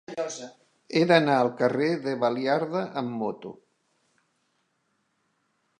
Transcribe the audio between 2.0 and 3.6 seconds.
de Baliarda amb moto.